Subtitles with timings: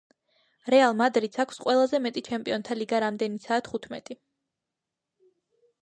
[0.73, 4.19] რეალ მადრიდს აქვს ყველაზე მეტი ჩემპიონთა ლიგა რამდენიცაა თხუთმეტი